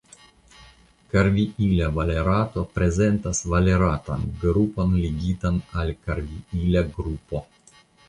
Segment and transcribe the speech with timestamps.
[1.15, 7.49] Karviila valerato prezentas valeratan grupon ligitan al karviila grupo.